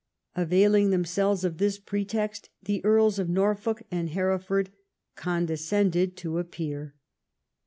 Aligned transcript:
Availing 0.35 0.89
themselves 0.89 1.43
of 1.43 1.59
this 1.59 1.77
pretext, 1.77 2.49
the 2.63 2.83
Earls 2.83 3.19
of 3.19 3.29
Norfolk 3.29 3.83
and 3.91 4.09
Hereford 4.09 4.71
con 5.15 5.45
descended 5.45 6.17
to 6.17 6.39
appear. 6.39 6.95